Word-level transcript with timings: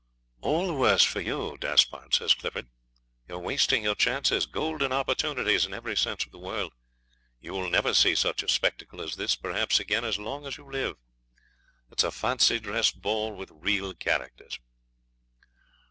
'All 0.39 0.65
the 0.65 0.73
worse 0.73 1.03
for 1.03 1.21
you, 1.21 1.55
Despard,' 1.59 2.15
says 2.15 2.33
Clifford. 2.33 2.69
'You're 3.27 3.37
wasting 3.37 3.83
your 3.83 3.93
chances 3.93 4.47
golden 4.47 4.91
opportunities 4.91 5.63
in 5.63 5.75
every 5.75 5.95
sense 5.95 6.25
of 6.25 6.31
the 6.31 6.39
word. 6.39 6.69
You'll 7.39 7.69
never 7.69 7.93
see 7.93 8.15
such 8.15 8.41
a 8.41 8.49
spectacle 8.49 8.99
as 8.99 9.15
this, 9.15 9.35
perhaps, 9.35 9.79
again 9.79 10.03
as 10.03 10.17
long 10.17 10.47
as 10.47 10.57
you 10.57 10.65
live. 10.65 10.95
It's 11.91 12.03
a 12.03 12.09
fancy 12.09 12.59
dress 12.59 12.89
ball 12.89 13.35
with 13.35 13.51
real 13.51 13.93
characters.' 13.93 14.57